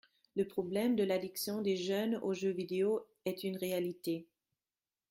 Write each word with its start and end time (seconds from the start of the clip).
Le 0.35 0.47
problème 0.47 0.95
de 0.95 1.03
l’addiction 1.03 1.61
des 1.61 1.77
jeunes 1.77 2.15
aux 2.23 2.33
jeux 2.33 2.49
vidéo 2.49 3.05
est 3.25 3.43
une 3.43 3.55
réalité. 3.57 4.25